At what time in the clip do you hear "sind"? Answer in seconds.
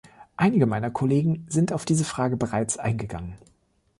1.47-1.71